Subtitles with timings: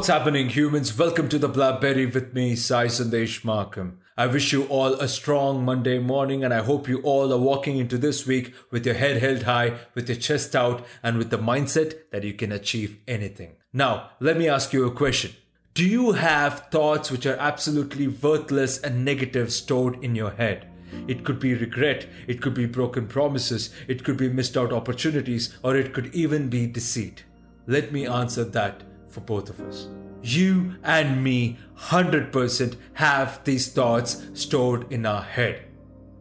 [0.00, 0.96] What's happening, humans?
[0.96, 3.98] Welcome to the Blackberry with me, Sai Sandesh Makam.
[4.16, 7.76] I wish you all a strong Monday morning, and I hope you all are walking
[7.76, 11.36] into this week with your head held high, with your chest out, and with the
[11.36, 13.56] mindset that you can achieve anything.
[13.74, 15.32] Now, let me ask you a question.
[15.74, 20.66] Do you have thoughts which are absolutely worthless and negative stored in your head?
[21.08, 25.58] It could be regret, it could be broken promises, it could be missed out opportunities,
[25.62, 27.24] or it could even be deceit.
[27.66, 29.88] Let me answer that for both of us.
[30.22, 35.64] You and me 100% have these thoughts stored in our head.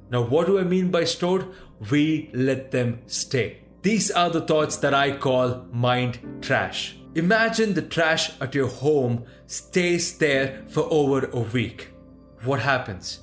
[0.10, 1.46] Now, what do I mean by stored?
[1.92, 3.62] We let them stay.
[3.82, 6.98] These are the thoughts that I call mind trash.
[7.16, 11.90] Imagine the trash at your home stays there for over a week.
[12.44, 13.22] What happens?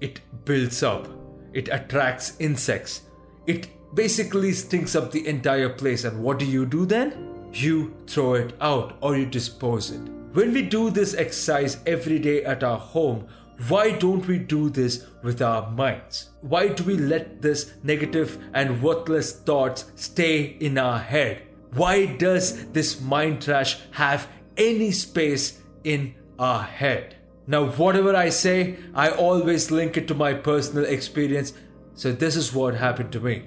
[0.00, 1.08] It builds up,
[1.52, 3.02] it attracts insects,
[3.46, 6.04] it basically stinks up the entire place.
[6.04, 7.25] And what do you do then?
[7.58, 10.00] You throw it out or you dispose it.
[10.34, 13.28] When we do this exercise every day at our home,
[13.68, 16.28] why don't we do this with our minds?
[16.42, 21.44] Why do we let this negative and worthless thoughts stay in our head?
[21.72, 27.16] Why does this mind trash have any space in our head?
[27.46, 31.54] Now, whatever I say, I always link it to my personal experience.
[31.94, 33.44] So, this is what happened to me.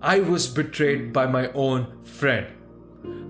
[0.00, 2.46] I was betrayed by my own friend.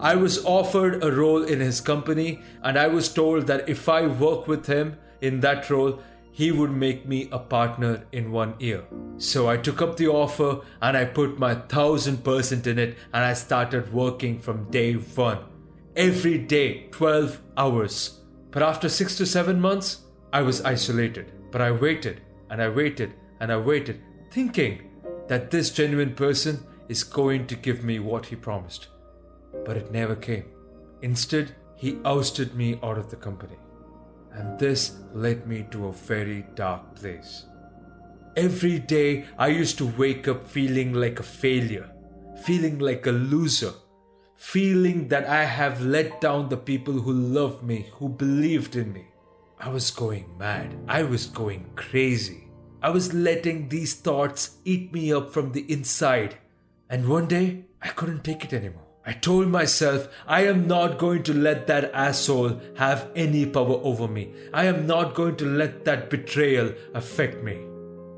[0.01, 4.07] I was offered a role in his company, and I was told that if I
[4.07, 6.01] work with him in that role,
[6.33, 8.85] he would make me a partner in one year.
[9.19, 13.25] So I took up the offer and I put my thousand percent in it, and
[13.25, 15.41] I started working from day one.
[15.97, 18.21] Every day, 12 hours.
[18.53, 21.33] But after six to seven months, I was isolated.
[21.51, 24.01] But I waited and I waited and I waited,
[24.31, 24.89] thinking
[25.29, 28.89] that this genuine person is going to give me what he promised
[29.65, 30.45] but it never came.
[31.03, 33.57] Instead, he ousted me out of the company.
[34.33, 37.47] And this led me to a very dark place.
[38.37, 41.91] Every day, I used to wake up feeling like a failure,
[42.45, 43.73] feeling like a loser,
[44.37, 49.09] feeling that I have let down the people who loved me, who believed in me.
[49.59, 50.79] I was going mad.
[50.89, 52.49] I was going crazy.
[52.83, 56.39] I was letting these thoughts eat me up from the inside.
[56.89, 58.90] And one day, I couldn't take it anymore.
[59.07, 64.07] I told myself I am not going to let that asshole have any power over
[64.07, 64.35] me.
[64.53, 67.59] I am not going to let that betrayal affect me.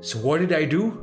[0.01, 1.01] So, what did I do?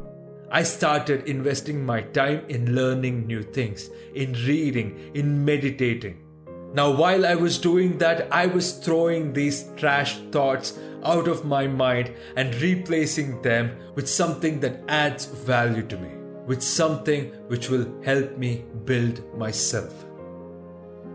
[0.50, 6.26] I started investing my time in learning new things, in reading, in meditating.
[6.74, 11.66] Now, while I was doing that, I was throwing these trash thoughts out of my
[11.66, 16.19] mind and replacing them with something that adds value to me
[16.50, 20.04] with something which will help me build myself.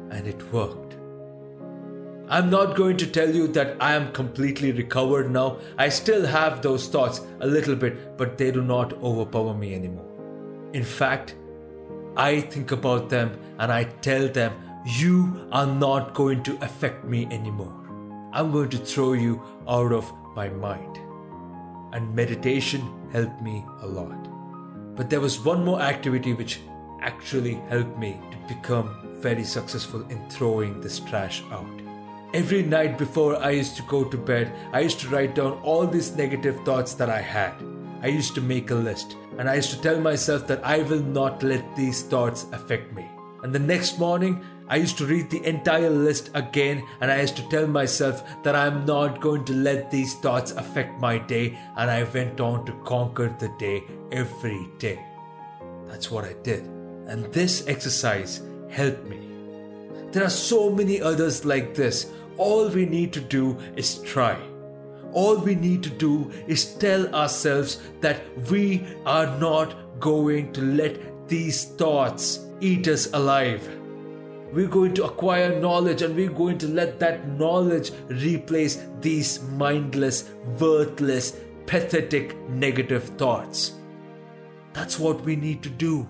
[0.10, 0.94] And it worked.
[2.30, 5.58] I'm not going to tell you that I am completely recovered now.
[5.78, 10.08] I still have those thoughts a little bit, but they do not overpower me anymore.
[10.72, 11.36] In fact,
[12.16, 14.54] I think about them and I tell them,
[14.86, 17.76] You are not going to affect me anymore.
[18.32, 20.98] I'm going to throw you out of my mind.
[21.92, 24.35] And meditation helped me a lot.
[24.96, 26.60] But there was one more activity which
[27.02, 31.82] actually helped me to become very successful in throwing this trash out.
[32.34, 35.88] Every night before I used to go to bed, I used to write down all
[35.88, 37.54] these negative thoughts that I had.
[38.02, 41.02] I used to make a list and I used to tell myself that I will
[41.02, 43.10] not let these thoughts affect me.
[43.44, 47.38] And the next morning, I used to read the entire list again and I used
[47.38, 51.92] to tell myself that I'm not going to let these thoughts affect my day, and
[51.92, 55.00] I went on to conquer the day every day.
[55.88, 56.64] That's what I did.
[57.08, 59.20] And this exercise helped me.
[60.12, 62.12] There are so many others like this.
[62.38, 64.40] All we need to do is try.
[65.14, 71.28] All we need to do is tell ourselves that we are not going to let
[71.28, 73.62] these thoughts eat us alive.
[74.56, 80.30] We're going to acquire knowledge and we're going to let that knowledge replace these mindless,
[80.58, 81.36] worthless,
[81.66, 83.74] pathetic, negative thoughts.
[84.72, 86.08] That's what we need to do.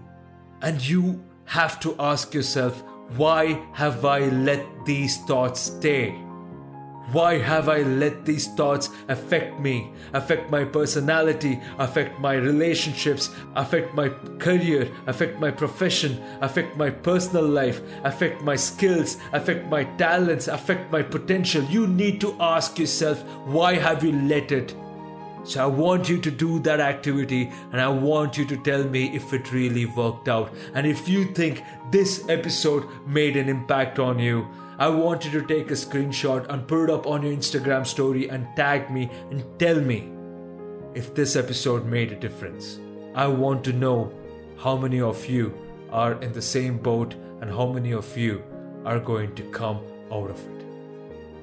[0.62, 2.84] And you have to ask yourself,
[3.18, 6.16] why have I let these thoughts stay?
[7.12, 13.94] Why have I let these thoughts affect me, affect my personality, affect my relationships, affect
[13.94, 14.10] my
[14.40, 20.92] career, affect my profession, affect my personal life, affect my skills, affect my talents, affect
[20.92, 21.64] my potential?
[21.66, 24.76] You need to ask yourself, why have you let it?
[25.44, 29.16] So I want you to do that activity and I want you to tell me
[29.16, 30.52] if it really worked out.
[30.74, 35.48] And if you think this episode made an impact on you, I want you to
[35.48, 39.44] take a screenshot and put it up on your Instagram story and tag me and
[39.58, 40.12] tell me
[40.94, 42.80] if this episode made a difference.
[43.14, 44.14] I want to know
[44.58, 45.58] how many of you
[45.92, 48.44] are in the same boat and how many of you
[48.84, 49.80] are going to come
[50.12, 50.66] out of it.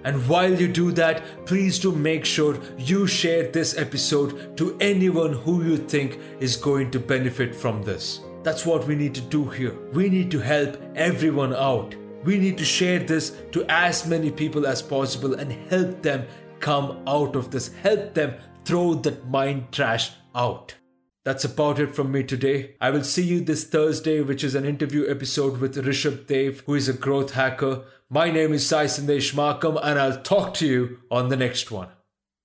[0.05, 5.33] And while you do that, please do make sure you share this episode to anyone
[5.33, 8.21] who you think is going to benefit from this.
[8.43, 9.75] That's what we need to do here.
[9.93, 11.95] We need to help everyone out.
[12.25, 16.27] We need to share this to as many people as possible and help them
[16.61, 20.77] come out of this, help them throw that mind trash out.
[21.25, 22.75] That's about it from me today.
[22.81, 26.75] I will see you this Thursday, which is an interview episode with Rishabh Dev, who
[26.75, 27.85] is a growth hacker.
[28.11, 31.89] My name is Sai Sandesh Makam, and I'll talk to you on the next one.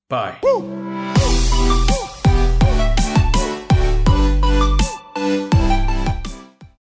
[0.10, 0.38] Bye.
[0.44, 1.17] Woo!